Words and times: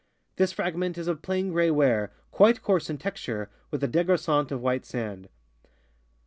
This 0.37 0.51
fragment 0.51 0.97
is 0.97 1.07
of 1.07 1.21
plain 1.21 1.51
gray 1.51 1.69
ware, 1.69 2.11
quite 2.31 2.63
coarse 2.63 2.89
in 2.89 2.97
texture, 2.97 3.51
with 3.69 3.83
a 3.83 3.87
degraissant 3.87 4.49
of 4.49 4.59
white 4.59 4.83
sand. 4.83 5.29